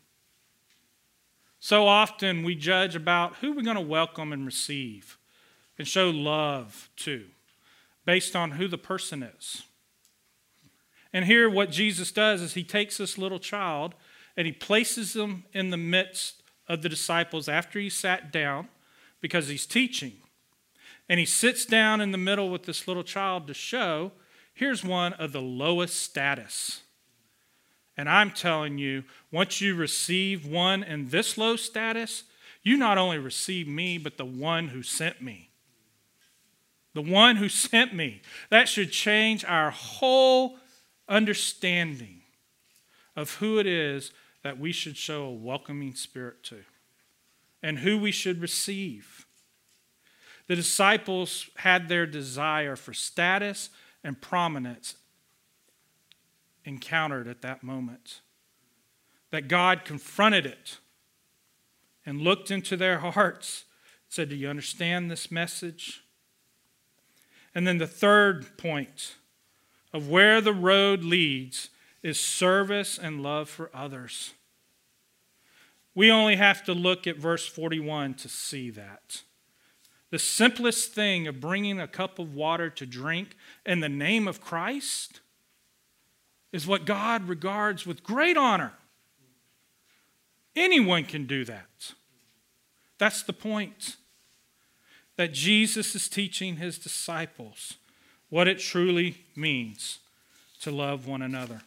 So 1.66 1.88
often 1.88 2.44
we 2.44 2.54
judge 2.54 2.96
about 2.96 3.38
who 3.38 3.52
we're 3.52 3.64
going 3.64 3.76
to 3.76 3.82
welcome 3.82 4.32
and 4.32 4.46
receive 4.46 5.18
and 5.80 5.88
show 5.88 6.12
love 6.12 6.92
to 6.98 7.26
based 8.06 8.36
on 8.36 8.52
who 8.52 8.68
the 8.68 8.78
person 8.78 9.24
is. 9.24 9.64
And 11.12 11.26
here, 11.26 11.50
what 11.50 11.72
Jesus 11.72 12.12
does 12.12 12.44
is 12.44 12.54
he 12.54 12.64
takes 12.64 12.98
this 12.98 13.18
little 13.18 13.40
child 13.40 13.96
and 14.38 14.46
he 14.46 14.54
places 14.54 15.14
them 15.14 15.46
in 15.54 15.72
the 15.72 15.76
midst 15.76 16.44
of 16.68 16.84
the 16.84 16.88
disciples 16.88 17.50
after 17.50 17.80
he 17.80 17.90
sat 17.90 18.32
down 18.32 18.68
because 19.20 19.48
he's 19.48 19.66
teaching. 19.66 20.18
And 21.10 21.20
he 21.20 21.26
sits 21.26 21.66
down 21.66 22.00
in 22.00 22.12
the 22.12 22.20
middle 22.20 22.52
with 22.52 22.66
this 22.66 22.88
little 22.88 23.02
child 23.02 23.48
to 23.48 23.56
show 23.56 24.12
here's 24.54 24.84
one 24.84 25.14
of 25.14 25.32
the 25.32 25.42
lowest 25.42 25.96
status. 25.96 26.84
And 27.98 28.10
I'm 28.10 28.32
telling 28.32 28.78
you, 28.78 29.04
once 29.32 29.62
you 29.62 29.76
receive 29.76 30.46
one 30.46 30.84
in 30.84 31.10
this 31.10 31.38
low 31.38 31.56
status, 31.56 32.24
you 32.62 32.78
not 32.78 32.98
only 32.98 33.18
receive 33.18 33.68
me, 33.68 33.98
but 33.98 34.18
the 34.18 34.26
one 34.26 34.70
who 34.70 34.84
sent 34.84 35.22
me. 35.22 35.50
The 36.94 37.02
one 37.02 37.38
who 37.38 37.50
sent 37.50 37.94
me. 37.94 38.22
That 38.50 38.68
should 38.68 38.92
change 38.92 39.46
our 39.46 39.72
whole 39.72 40.58
understanding 41.08 42.22
of 43.16 43.36
who 43.36 43.60
it 43.60 43.68
is 43.68 44.12
that 44.44 44.60
we 44.60 44.72
should 44.72 44.98
show 44.98 45.24
a 45.24 45.32
welcoming 45.32 45.96
spirit 45.96 46.44
to 46.44 46.64
and 47.64 47.80
who 47.80 47.98
we 47.98 48.12
should 48.12 48.42
receive. 48.42 49.26
The 50.48 50.56
disciples 50.56 51.50
had 51.56 51.88
their 51.88 52.06
desire 52.06 52.76
for 52.76 52.94
status 52.94 53.70
and 54.04 54.22
prominence 54.22 54.96
encountered 56.66 57.28
at 57.28 57.42
that 57.42 57.64
moment. 57.64 58.22
That 59.32 59.48
God 59.48 59.86
confronted 59.86 60.46
it 60.46 60.80
and 62.06 62.22
looked 62.22 62.52
into 62.52 62.76
their 62.78 63.00
hearts, 63.00 63.66
said, 64.10 64.30
Do 64.30 64.36
you 64.36 64.50
understand 64.50 65.10
this 65.10 65.32
message? 65.32 66.04
And 67.54 67.66
then 67.66 67.78
the 67.78 67.88
third 67.88 68.58
point 68.58 69.16
of 69.94 70.10
where 70.10 70.42
the 70.42 70.54
road 70.54 71.04
leads 71.04 71.70
is 72.04 72.20
service 72.20 73.00
and 73.00 73.24
love 73.24 73.50
for 73.50 73.72
others. 73.74 74.34
We 75.96 76.12
only 76.12 76.36
have 76.36 76.64
to 76.66 76.74
look 76.74 77.08
at 77.08 77.18
verse 77.18 77.48
41 77.48 78.16
to 78.16 78.30
see 78.30 78.70
that. 78.72 79.22
The 80.12 80.20
simplest 80.20 80.92
thing 80.92 81.28
of 81.28 81.40
bringing 81.40 81.80
a 81.80 81.88
cup 81.88 82.20
of 82.20 82.36
water 82.36 82.70
to 82.70 82.86
drink 82.86 83.36
in 83.66 83.80
the 83.80 83.90
name 83.90 84.28
of 84.28 84.42
Christ 84.42 85.22
is 86.56 86.66
what 86.66 86.86
God 86.86 87.28
regards 87.28 87.86
with 87.86 88.02
great 88.02 88.38
honor. 88.38 88.72
Anyone 90.56 91.04
can 91.04 91.28
do 91.28 91.44
that. 91.44 91.92
That's 92.98 93.24
the 93.24 93.34
point. 93.34 93.98
That 95.18 95.34
Jesus 95.34 95.96
is 95.96 96.08
teaching 96.08 96.56
his 96.56 96.78
disciples 96.78 97.74
what 98.30 98.48
it 98.48 98.60
truly 98.60 99.26
means 99.36 100.00
to 100.62 100.72
love 100.72 101.06
one 101.06 101.22
another. 101.22 101.64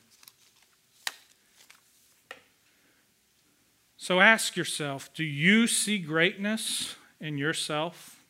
So 3.98 4.20
ask 4.20 4.56
yourself 4.56 5.12
do 5.12 5.22
you 5.22 5.66
see 5.66 5.98
greatness 5.98 6.96
in 7.20 7.36
yourself? 7.36 8.24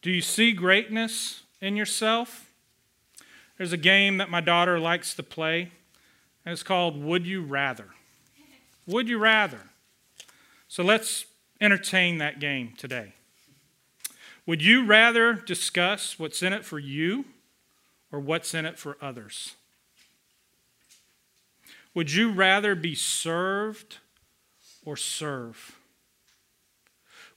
Do 0.00 0.10
you 0.10 0.22
see 0.22 0.52
greatness 0.52 1.42
in 1.60 1.76
yourself? 1.76 2.45
There's 3.58 3.72
a 3.72 3.78
game 3.78 4.18
that 4.18 4.30
my 4.30 4.40
daughter 4.40 4.78
likes 4.78 5.14
to 5.14 5.22
play, 5.22 5.72
and 6.44 6.52
it's 6.52 6.62
called 6.62 7.02
Would 7.02 7.26
You 7.26 7.42
Rather. 7.42 7.88
Would 8.86 9.08
you 9.08 9.18
rather? 9.18 9.60
So 10.68 10.82
let's 10.82 11.26
entertain 11.60 12.18
that 12.18 12.38
game 12.38 12.74
today. 12.76 13.14
Would 14.46 14.62
you 14.62 14.84
rather 14.84 15.32
discuss 15.32 16.18
what's 16.18 16.42
in 16.42 16.52
it 16.52 16.64
for 16.64 16.78
you 16.78 17.24
or 18.12 18.20
what's 18.20 18.54
in 18.54 18.64
it 18.64 18.78
for 18.78 18.96
others? 19.00 19.54
Would 21.94 22.12
you 22.12 22.30
rather 22.30 22.74
be 22.74 22.94
served 22.94 23.98
or 24.84 24.96
serve? 24.96 25.76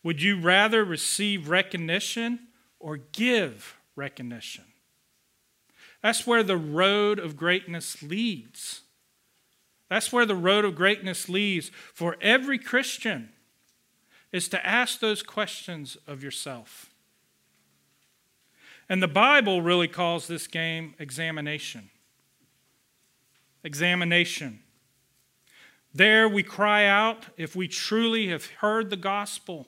Would 0.04 0.22
you 0.22 0.40
rather 0.40 0.84
receive 0.84 1.50
recognition 1.50 2.40
or 2.80 2.98
give 2.98 3.78
recognition? 3.96 4.66
That's 6.02 6.26
where 6.26 6.44
the 6.44 6.58
road 6.58 7.20
of 7.20 7.36
greatness 7.36 8.02
leads. 8.02 8.82
That's 9.90 10.14
where 10.14 10.26
the 10.26 10.36
road 10.36 10.66
of 10.66 10.76
greatness 10.76 11.28
leads 11.28 11.72
for 11.94 12.16
every 12.22 12.60
Christian 12.60 13.30
is 14.32 14.48
to 14.50 14.66
ask 14.66 15.00
those 15.00 15.24
questions 15.24 15.98
of 16.08 16.24
yourself. 16.24 16.92
And 18.88 19.04
the 19.04 19.08
Bible 19.08 19.62
really 19.62 19.88
calls 19.88 20.28
this 20.28 20.48
game 20.48 20.94
examination. 21.00 21.90
Examination. 23.64 24.60
There 25.94 26.30
we 26.30 26.44
cry 26.44 26.86
out 26.86 27.26
if 27.36 27.56
we 27.56 27.68
truly 27.68 28.30
have 28.30 28.46
heard 28.46 28.90
the 28.90 28.96
gospel 28.96 29.68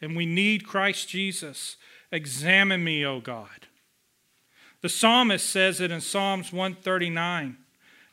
and 0.00 0.16
we 0.16 0.26
need 0.26 0.66
Christ 0.66 1.08
Jesus. 1.08 1.76
Examine 2.10 2.82
me, 2.82 3.04
O 3.04 3.20
God. 3.20 3.67
The 4.80 4.88
psalmist 4.88 5.48
says 5.48 5.80
it 5.80 5.90
in 5.90 6.00
Psalms 6.00 6.52
139 6.52 7.56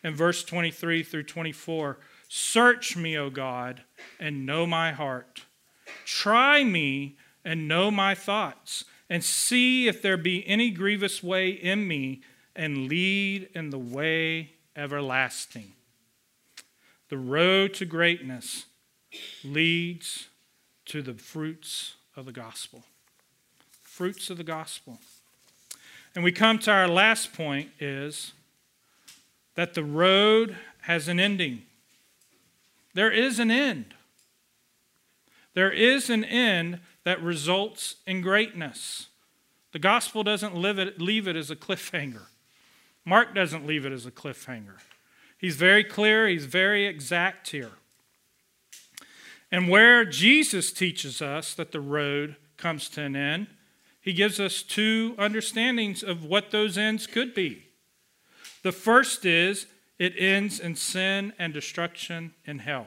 and 0.03 0.15
verse 0.15 0.43
23 0.43 1.03
through 1.03 1.23
24 1.23 1.97
Search 2.27 2.97
me, 2.97 3.17
O 3.17 3.29
God, 3.29 3.83
and 4.19 4.45
know 4.45 4.65
my 4.65 4.91
heart. 4.91 5.45
Try 6.05 6.63
me 6.63 7.17
and 7.43 7.67
know 7.67 7.91
my 7.91 8.15
thoughts, 8.15 8.85
and 9.09 9.23
see 9.23 9.87
if 9.87 10.01
there 10.01 10.17
be 10.17 10.45
any 10.47 10.71
grievous 10.71 11.21
way 11.21 11.49
in 11.49 11.87
me, 11.87 12.21
and 12.55 12.87
lead 12.87 13.49
in 13.53 13.69
the 13.69 13.77
way 13.77 14.53
everlasting. 14.75 15.73
The 17.09 17.17
road 17.17 17.75
to 17.75 17.85
greatness 17.85 18.65
leads 19.43 20.29
to 20.85 21.03
the 21.03 21.13
fruits 21.13 21.95
of 22.15 22.25
the 22.25 22.31
gospel. 22.31 22.83
Fruits 23.81 24.29
of 24.31 24.37
the 24.37 24.43
gospel. 24.43 24.99
And 26.15 26.23
we 26.23 26.31
come 26.31 26.57
to 26.59 26.71
our 26.71 26.87
last 26.87 27.33
point 27.33 27.69
is 27.79 28.31
that 29.55 29.73
the 29.73 29.83
road 29.83 30.55
has 30.81 31.09
an 31.09 31.19
ending. 31.19 31.63
There 32.93 33.11
is 33.11 33.37
an 33.39 33.51
end. 33.51 33.93
There 35.53 35.71
is 35.71 36.09
an 36.09 36.23
end 36.23 36.79
that 37.03 37.21
results 37.21 37.95
in 38.07 38.21
greatness. 38.21 39.07
The 39.73 39.79
gospel 39.79 40.23
doesn't 40.23 40.55
it, 40.55 41.01
leave 41.01 41.27
it 41.27 41.35
as 41.35 41.51
a 41.51 41.55
cliffhanger. 41.55 42.27
Mark 43.03 43.35
doesn't 43.35 43.67
leave 43.67 43.85
it 43.85 43.91
as 43.91 44.05
a 44.05 44.11
cliffhanger. 44.11 44.79
He's 45.37 45.57
very 45.57 45.83
clear, 45.83 46.27
he's 46.27 46.45
very 46.45 46.85
exact 46.87 47.49
here. 47.49 47.71
And 49.51 49.69
where 49.69 50.05
Jesus 50.05 50.71
teaches 50.71 51.21
us 51.21 51.53
that 51.53 51.71
the 51.71 51.81
road 51.81 52.37
comes 52.57 52.89
to 52.89 53.01
an 53.01 53.15
end 53.15 53.47
he 54.05 54.13
gives 54.13 54.39
us 54.39 54.61
two 54.61 55.15
understandings 55.17 56.03
of 56.03 56.23
what 56.23 56.51
those 56.51 56.77
ends 56.77 57.07
could 57.07 57.33
be. 57.33 57.63
The 58.61 58.71
first 58.71 59.25
is 59.25 59.65
it 59.97 60.13
ends 60.15 60.59
in 60.59 60.75
sin 60.75 61.33
and 61.39 61.51
destruction 61.51 62.35
in 62.45 62.59
hell. 62.59 62.85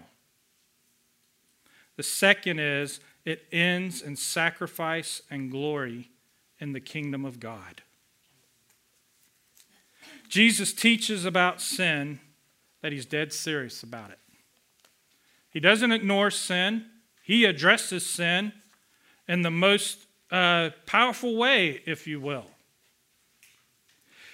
The 1.97 2.05
second 2.05 2.61
is 2.61 3.01
it 3.25 3.47
ends 3.51 4.01
in 4.01 4.15
sacrifice 4.15 5.21
and 5.29 5.51
glory 5.51 6.09
in 6.61 6.73
the 6.73 6.81
kingdom 6.81 7.25
of 7.25 7.41
God. 7.41 7.83
Jesus 10.29 10.73
teaches 10.73 11.25
about 11.25 11.61
sin 11.61 12.21
that 12.81 12.93
he's 12.93 13.07
dead 13.07 13.33
serious 13.33 13.83
about 13.83 14.13
it. 14.13 14.21
He 15.51 15.59
doesn't 15.59 15.91
ignore 15.91 16.31
sin, 16.31 16.87
he 17.25 17.45
addresses 17.45 18.07
sin 18.07 18.53
in 19.27 19.43
the 19.43 19.51
most 19.51 20.08
uh, 20.31 20.71
powerful 20.87 21.37
way, 21.37 21.83
if 21.87 22.07
you 22.07 22.21
will. 22.21 22.47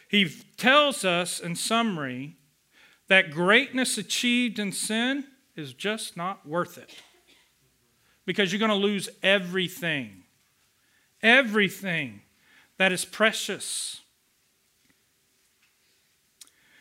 He 0.08 0.28
tells 0.56 1.04
us, 1.04 1.40
in 1.40 1.56
summary, 1.56 2.36
that 3.08 3.30
greatness 3.30 3.98
achieved 3.98 4.58
in 4.58 4.72
sin 4.72 5.24
is 5.56 5.72
just 5.72 6.16
not 6.16 6.46
worth 6.46 6.78
it. 6.78 6.94
Because 8.26 8.52
you're 8.52 8.58
going 8.58 8.70
to 8.70 8.74
lose 8.76 9.08
everything. 9.22 10.24
Everything 11.22 12.22
that 12.78 12.92
is 12.92 13.04
precious. 13.04 14.00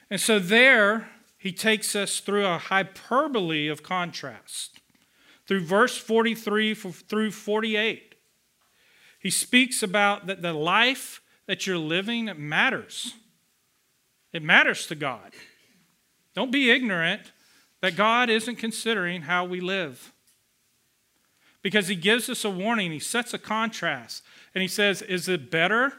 And 0.10 0.20
so, 0.20 0.40
there, 0.40 1.10
he 1.38 1.52
takes 1.52 1.96
us 1.96 2.20
through 2.20 2.46
a 2.46 2.58
hyperbole 2.58 3.68
of 3.68 3.84
contrast. 3.84 4.80
Through 5.46 5.66
verse 5.66 5.98
43 5.98 6.74
through 6.74 7.32
48. 7.32 8.13
He 9.24 9.32
speaks 9.32 9.82
about 9.82 10.28
that 10.28 10.44
the 10.44 10.54
life 10.54 11.22
that 11.48 11.66
you're 11.66 11.78
living 11.78 12.30
matters. 12.38 13.16
It 14.32 14.44
matters 14.44 14.86
to 14.88 14.96
God. 14.96 15.32
Don't 16.36 16.52
be 16.52 16.70
ignorant 16.70 17.32
that 17.82 17.96
God 17.96 18.30
isn't 18.30 18.58
considering 18.58 19.24
how 19.24 19.46
we 19.46 19.60
live. 19.60 20.12
Because 21.64 21.88
he 21.88 21.96
gives 21.96 22.30
us 22.30 22.44
a 22.44 22.50
warning, 22.50 22.92
he 22.92 23.00
sets 23.00 23.34
a 23.34 23.40
contrast, 23.40 24.24
and 24.54 24.62
he 24.62 24.68
says, 24.68 25.02
Is 25.02 25.28
it 25.28 25.50
better 25.50 25.94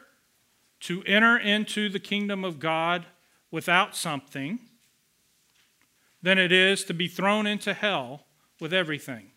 to 0.81 1.03
enter 1.05 1.39
into 1.39 1.89
the 1.89 1.99
kingdom 1.99 2.45
of 2.45 2.59
God 2.61 3.07
without 3.51 3.97
something 3.97 4.59
than 6.23 6.39
it 6.39 6.53
is 6.53 6.85
to 6.85 6.95
be 6.95 7.09
thrown 7.09 7.47
into 7.47 7.73
hell 7.73 8.27
with 8.61 8.73
everything? 8.73 9.31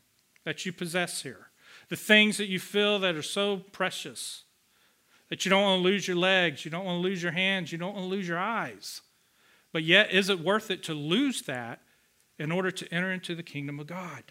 that 0.48 0.66
you 0.66 0.72
possess 0.72 1.24
here, 1.24 1.47
the 1.90 1.96
things 1.96 2.38
that 2.38 2.48
you 2.48 2.60
feel 2.60 3.00
that 3.00 3.16
are 3.16 3.22
so 3.22 3.58
precious, 3.72 4.44
that 5.30 5.46
you 5.46 5.50
don't 5.50 5.64
want 5.64 5.80
to 5.80 5.84
lose 5.84 6.08
your 6.08 6.18
legs, 6.18 6.66
you 6.66 6.72
don't 6.72 6.86
want 6.86 6.98
to 6.98 7.08
lose 7.08 7.24
your 7.24 7.32
hands, 7.32 7.72
you 7.72 7.78
don't 7.78 7.94
want 7.94 8.06
to 8.06 8.10
lose 8.10 8.28
your 8.28 8.40
eyes. 8.40 9.02
But 9.72 9.84
yet, 9.84 10.12
is 10.12 10.30
it 10.30 10.40
worth 10.40 10.72
it 10.72 10.84
to 10.84 10.94
lose 10.94 11.44
that 11.44 11.82
in 12.40 12.52
order 12.52 12.72
to 12.72 12.94
enter 12.94 13.12
into 13.12 13.36
the 13.36 13.44
kingdom 13.44 13.80
of 13.80 13.88
God? 13.88 14.24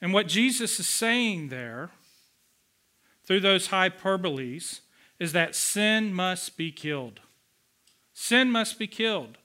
And 0.00 0.12
what 0.12 0.28
Jesus 0.28 0.78
is 0.78 0.88
saying 0.88 1.48
there, 1.48 1.90
through 3.24 3.40
those 3.40 3.68
hyperboles, 3.68 4.80
is 5.18 5.32
that 5.32 5.54
sin 5.54 6.14
must 6.14 6.56
be 6.56 6.70
killed. 6.70 7.20
Sin 8.14 8.50
must 8.50 8.78
be 8.78 8.86
killed. 8.86 9.38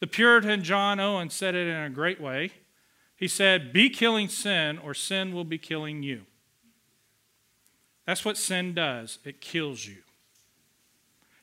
The 0.00 0.06
Puritan 0.06 0.64
John 0.64 0.98
Owen 0.98 1.30
said 1.30 1.54
it 1.54 1.68
in 1.68 1.76
a 1.76 1.90
great 1.90 2.20
way. 2.20 2.52
He 3.22 3.28
said, 3.28 3.72
Be 3.72 3.88
killing 3.88 4.26
sin, 4.26 4.78
or 4.78 4.94
sin 4.94 5.32
will 5.32 5.44
be 5.44 5.56
killing 5.56 6.02
you. 6.02 6.22
That's 8.04 8.24
what 8.24 8.36
sin 8.36 8.74
does 8.74 9.20
it 9.24 9.40
kills 9.40 9.86
you. 9.86 9.98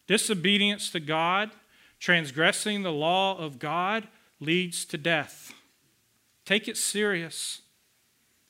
Disobedience 0.06 0.90
to 0.90 1.00
God, 1.00 1.52
transgressing 1.98 2.84
the 2.84 2.92
law 2.92 3.38
of 3.38 3.60
God, 3.60 4.10
leads 4.42 4.84
to 4.88 4.98
death. 4.98 5.54
Take 6.44 6.68
it 6.68 6.76
serious 6.76 7.62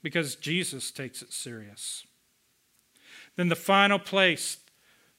because 0.02 0.36
Jesus 0.36 0.89
takes 0.89 1.22
it 1.22 1.32
serious. 1.32 2.08
Then 3.36 3.50
the 3.50 3.56
final 3.56 4.00
place 4.00 4.58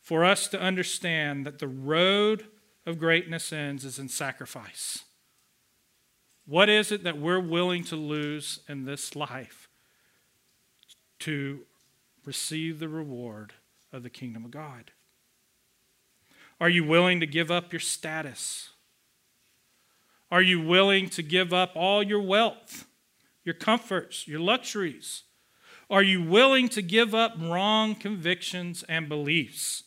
for 0.00 0.24
us 0.24 0.48
to 0.48 0.60
understand 0.60 1.46
that 1.46 1.60
the 1.60 1.68
road 1.68 2.46
of 2.84 2.98
greatness 2.98 3.52
ends 3.52 3.84
is 3.84 4.00
in 4.00 4.08
sacrifice. 4.08 5.04
What 6.46 6.68
is 6.68 6.90
it 6.90 7.04
that 7.04 7.18
we're 7.18 7.40
willing 7.40 7.84
to 7.84 7.96
lose 7.96 8.60
in 8.68 8.84
this 8.84 9.14
life 9.14 9.68
to 11.20 11.60
receive 12.24 12.78
the 12.78 12.88
reward 12.88 13.52
of 13.92 14.02
the 14.02 14.10
kingdom 14.10 14.44
of 14.44 14.50
God? 14.50 14.90
Are 16.60 16.68
you 16.68 16.84
willing 16.84 17.20
to 17.20 17.26
give 17.26 17.50
up 17.50 17.72
your 17.72 17.80
status? 17.80 18.70
Are 20.30 20.42
you 20.42 20.60
willing 20.60 21.08
to 21.10 21.22
give 21.22 21.52
up 21.52 21.72
all 21.74 22.02
your 22.02 22.20
wealth, 22.20 22.86
your 23.44 23.54
comforts, 23.54 24.28
your 24.28 24.40
luxuries? 24.40 25.24
Are 25.88 26.02
you 26.02 26.22
willing 26.22 26.68
to 26.70 26.82
give 26.82 27.14
up 27.14 27.34
wrong 27.40 27.94
convictions 27.94 28.84
and 28.88 29.08
beliefs? 29.08 29.84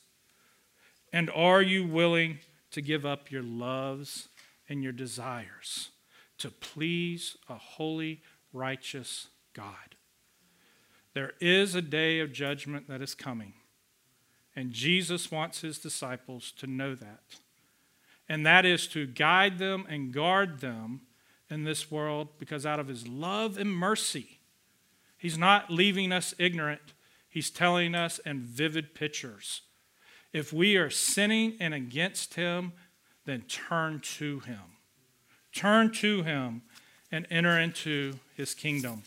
And 1.14 1.30
are 1.30 1.62
you 1.62 1.88
willing 1.88 2.40
to 2.72 2.82
give 2.82 3.06
up 3.06 3.32
your 3.32 3.44
loves 3.44 4.28
and 4.68 4.84
your 4.84 4.92
desires 4.92 5.92
to 6.44 6.52
please 6.52 7.38
a 7.48 7.56
holy, 7.56 8.22
righteous 8.52 9.30
God? 9.54 9.96
There 11.14 11.32
is 11.40 11.74
a 11.74 11.82
day 11.82 12.20
of 12.20 12.34
judgment 12.34 12.90
that 12.90 13.02
is 13.02 13.16
coming. 13.16 13.54
And 14.54 14.74
Jesus 14.74 15.32
wants 15.32 15.62
his 15.62 15.80
disciples 15.80 16.52
to 16.58 16.68
know 16.68 16.96
that. 16.96 17.22
And 18.28 18.46
that 18.46 18.66
is 18.66 18.88
to 18.90 19.08
guide 19.08 19.58
them 19.58 19.86
and 19.88 20.12
guard 20.12 20.60
them 20.60 21.04
in 21.50 21.64
this 21.64 21.90
world 21.90 22.28
because 22.40 22.66
out 22.66 22.80
of 22.80 22.90
his 22.90 23.08
love 23.08 23.58
and 23.58 23.72
mercy, 23.72 24.40
he's 25.18 25.38
not 25.38 25.72
leaving 25.72 26.12
us 26.12 26.34
ignorant. 26.38 26.94
He's 27.30 27.52
telling 27.52 27.96
us 27.96 28.20
in 28.20 28.42
vivid 28.42 28.94
pictures. 28.94 29.62
If 30.34 30.52
we 30.52 30.76
are 30.76 30.90
sinning 30.90 31.56
and 31.62 31.74
against 31.74 32.34
him, 32.34 32.74
then 33.24 33.44
turn 33.44 34.02
to 34.02 34.40
him. 34.42 34.60
Turn 35.54 35.92
to 35.92 36.24
him 36.24 36.64
and 37.12 37.28
enter 37.30 37.60
into 37.60 38.20
his 38.36 38.54
kingdom. 38.54 39.04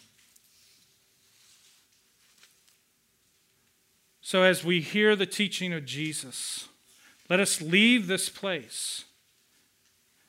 So, 4.20 4.42
as 4.42 4.64
we 4.64 4.80
hear 4.80 5.14
the 5.14 5.26
teaching 5.26 5.72
of 5.72 5.84
Jesus, 5.84 6.68
let 7.28 7.40
us 7.40 7.60
leave 7.60 8.06
this 8.06 8.28
place 8.28 9.04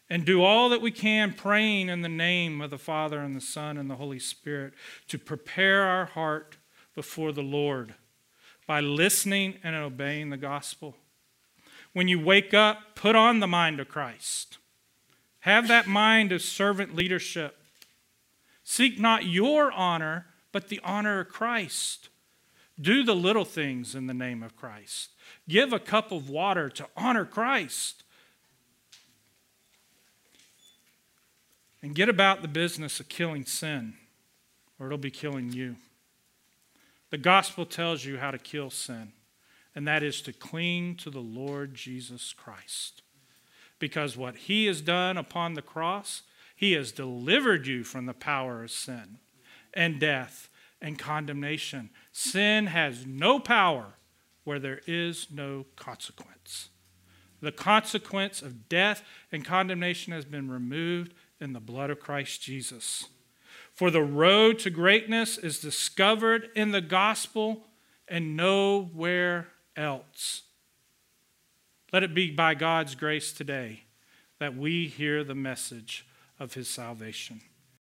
and 0.10 0.26
do 0.26 0.44
all 0.44 0.70
that 0.70 0.82
we 0.82 0.92
can, 0.92 1.34
praying 1.34 1.90
in 1.90 2.02
the 2.02 2.10
name 2.10 2.62
of 2.62 2.70
the 2.70 2.78
Father 2.78 3.20
and 3.20 3.36
the 3.36 3.42
Son 3.42 3.78
and 3.78 3.90
the 3.90 3.96
Holy 3.96 4.20
Spirit, 4.20 4.74
to 5.08 5.18
prepare 5.18 5.84
our 5.84 6.06
heart 6.06 6.58
before 6.96 7.32
the 7.32 7.42
Lord 7.42 7.96
by 8.66 8.80
listening 8.80 9.56
and 9.64 9.76
obeying 9.76 10.30
the 10.30 10.38
gospel. 10.38 10.96
When 11.94 12.08
you 12.08 12.20
wake 12.20 12.54
up, 12.54 12.96
put 12.96 13.16
on 13.16 13.40
the 13.40 13.48
mind 13.48 13.80
of 13.80 13.88
Christ. 13.88 14.58
Have 15.48 15.70
that 15.70 15.88
mind 15.88 16.34
of 16.34 16.42
servant 16.42 16.94
leadership. 16.94 17.56
Seek 18.66 19.00
not 19.00 19.24
your 19.24 19.72
honor, 19.72 20.26
but 20.52 20.68
the 20.68 20.82
honor 20.84 21.22
of 21.22 21.30
Christ. 21.30 22.10
Do 22.78 23.02
the 23.02 23.16
little 23.16 23.46
things 23.46 23.96
in 23.96 24.08
the 24.08 24.14
name 24.14 24.44
of 24.44 24.58
Christ. 24.58 25.12
Give 25.48 25.72
a 25.72 25.80
cup 25.80 26.12
of 26.12 26.30
water 26.30 26.68
to 26.72 26.88
honor 26.98 27.24
Christ. 27.24 28.04
And 31.82 31.96
get 31.96 32.10
about 32.10 32.42
the 32.42 32.50
business 32.50 33.00
of 33.00 33.08
killing 33.08 33.46
sin, 33.46 33.94
or 34.78 34.88
it'll 34.88 34.98
be 34.98 35.12
killing 35.12 35.54
you. 35.54 35.78
The 37.10 37.18
gospel 37.18 37.66
tells 37.66 38.04
you 38.04 38.18
how 38.18 38.32
to 38.32 38.38
kill 38.38 38.70
sin, 38.70 39.14
and 39.74 39.88
that 39.88 40.04
is 40.04 40.22
to 40.24 40.34
cling 40.34 40.96
to 40.96 41.10
the 41.10 41.22
Lord 41.22 41.74
Jesus 41.74 42.34
Christ. 42.34 43.02
Because 43.80 44.18
what 44.18 44.36
he 44.36 44.66
has 44.66 44.82
done 44.82 45.18
upon 45.18 45.54
the 45.54 45.62
cross, 45.62 46.24
he 46.56 46.74
has 46.74 46.92
delivered 46.92 47.68
you 47.68 47.84
from 47.84 48.06
the 48.06 48.14
power 48.14 48.64
of 48.64 48.72
sin 48.72 49.20
and 49.74 50.00
death 50.00 50.50
and 50.82 50.98
condemnation. 50.98 51.90
Sin 52.12 52.68
has 52.68 53.06
no 53.06 53.40
power 53.40 53.94
where 54.44 54.60
there 54.60 54.82
is 54.88 55.28
no 55.32 55.66
consequence. 55.76 56.70
The 57.42 57.52
consequence 57.52 58.42
of 58.42 58.68
death 58.68 59.04
and 59.32 59.46
condemnation 59.46 60.14
has 60.14 60.26
been 60.26 60.50
removed 60.50 61.14
in 61.40 61.54
the 61.54 61.60
blood 61.60 61.92
of 61.92 62.00
Christ 62.00 62.42
Jesus. 62.42 63.08
For 63.74 63.92
the 63.92 64.02
road 64.02 64.58
to 64.60 64.72
greatness 64.72 65.38
is 65.38 65.60
discovered 65.60 66.50
in 66.56 66.72
the 66.72 66.82
gospel 66.82 67.68
and 68.08 68.36
nowhere 68.36 69.50
else. 69.76 70.44
Let 71.94 72.04
it 72.04 72.14
be 72.14 72.32
by 72.32 72.54
God's 72.54 72.96
grace 72.96 73.32
today 73.32 73.84
that 74.40 74.56
we 74.56 74.88
hear 74.88 75.24
the 75.24 75.36
message 75.36 76.06
of 76.40 76.54
his 76.54 76.68
salvation. 76.68 77.42